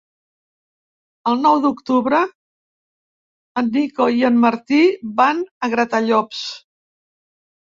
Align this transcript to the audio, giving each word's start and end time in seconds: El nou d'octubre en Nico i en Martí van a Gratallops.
El 1.31 1.35
nou 1.41 1.59
d'octubre 1.65 2.21
en 3.63 3.69
Nico 3.75 4.09
i 4.21 4.25
en 4.31 4.41
Martí 4.47 4.81
van 5.21 5.45
a 5.69 5.71
Gratallops. 5.75 6.43